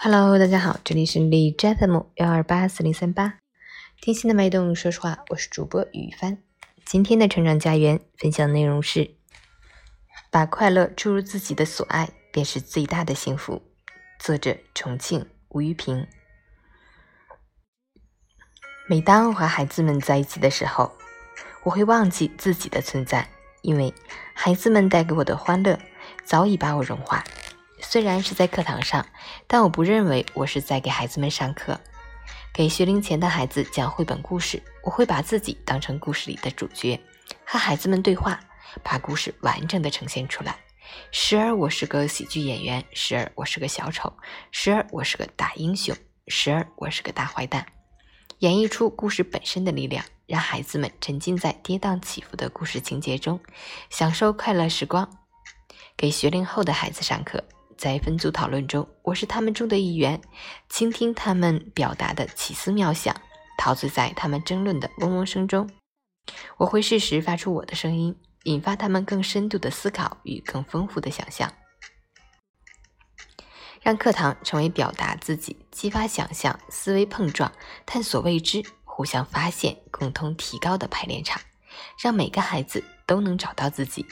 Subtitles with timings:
[0.00, 3.40] Hello，大家好，这里是李斋 FM 幺二八四零三八，
[4.00, 6.38] 听心的脉动，说实话，我是主播雨帆。
[6.84, 9.16] 今天的成长家园分享内容是：
[10.30, 13.60] 把快乐注入自己的所爱，便是最大的幸福。
[14.20, 16.06] 作者：重庆吴玉平。
[18.88, 20.92] 每当我和孩子们在一起的时候，
[21.64, 23.28] 我会忘记自己的存在，
[23.62, 23.92] 因为
[24.32, 25.76] 孩子们带给我的欢乐
[26.24, 27.24] 早已把我融化。
[27.90, 29.06] 虽然是在课堂上，
[29.46, 31.80] 但我不认为我是在给孩子们上课。
[32.52, 37.00] 给学龄前的孩子讲绘本故事，我会把自己当成故事里的主角，
[37.46, 38.38] 和孩子们对话，
[38.82, 40.54] 把故事完整的呈现出来。
[41.10, 44.12] 时而我是个喜剧演员，时而我是个小丑，
[44.50, 47.64] 时而我是个大英雄，时而我是个大坏蛋，
[48.40, 53.40] 演绎出故事本身的力量，让孩子们沉浸在跌宕起伏的故事情节中，
[53.88, 55.08] 享受快乐时光。
[55.96, 57.42] 给学龄后的孩子上课。
[57.78, 60.20] 在分组讨论中，我是他们中的一员，
[60.68, 63.14] 倾听他们表达的奇思妙想，
[63.56, 65.70] 陶醉在他们争论的嗡嗡声中。
[66.56, 71.52] 我会适时发出我的声音，引发他们更深度的思考与更丰富的想象，
[73.80, 77.52] 让课堂成为表达自己、激发想象、思维碰撞、
[77.86, 81.40] 探索未知、互相发现、共同提高的排练场，
[82.02, 84.04] 让每个孩子都能找到自己。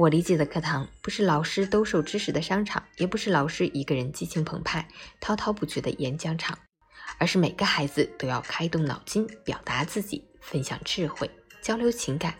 [0.00, 4.88] 我理解的课堂不是老师兜售知识的商场，也不是老师一个人激情澎湃、
[5.20, 6.58] 滔滔不绝的演讲场，
[7.18, 12.34] 而是每个孩子都要开动脑筋，表达自己，分享智慧，交流情感，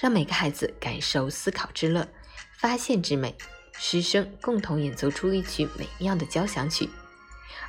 [0.00, 2.08] 让每个孩子感受思考之乐、
[2.56, 3.36] 发现之美。
[3.74, 6.88] 师生共同演奏出一曲美妙的交响曲，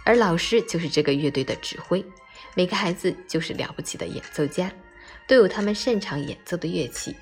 [0.06, 2.06] 而老师就是这个乐队的指挥。
[2.56, 4.72] 每个孩子就是了不起的演奏家，
[5.28, 7.14] 都有他们擅长演奏的乐器。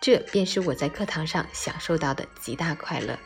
[0.00, 3.18] 这便是我在课堂上享受到的极大快乐。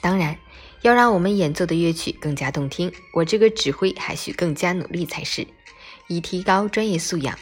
[0.00, 0.38] 当然，
[0.82, 5.46] 要让我们演奏的乐曲更加动听，我这个指挥还需更加努力才是，
[6.08, 7.38] 以提高专业素养，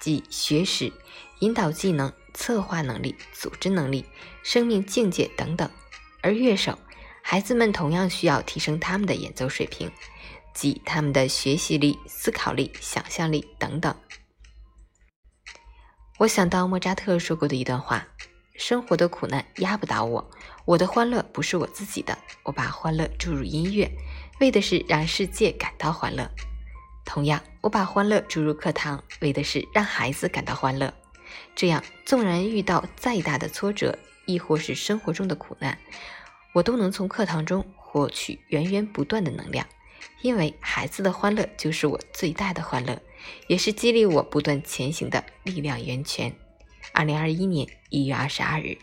[0.00, 0.92] 即学识、
[1.40, 4.06] 引导技能、策划能力、组织能力、
[4.42, 5.68] 生命境界等等。
[6.22, 6.78] 而乐手，
[7.22, 9.90] 孩子们同样需要提升他们的演奏水平，
[10.54, 13.94] 即他们的学习力、思考力、想象力等等。
[16.18, 18.04] 我想到莫扎特说过的一段话
[18.58, 20.30] ：“生活的苦难压不倒我，
[20.64, 23.88] 我的欢乐不是我自己的，我把欢乐注入音乐，
[24.40, 26.28] 为的是让世界感到欢乐。
[27.04, 30.92] 同样，我把欢乐注入课堂，为的是让孩子感到欢乐。
[31.54, 33.96] 这样，纵然遇到再大的挫折，
[34.26, 35.78] 亦或是生活中的苦难，
[36.52, 39.64] 我都能从课堂中获取源源不断的能量。”
[40.22, 43.00] 因为孩子的欢乐就是我最大的欢乐
[43.46, 46.34] 也是激励我不断前行的力量源泉。
[46.92, 48.78] 二零二一年一月二十二日。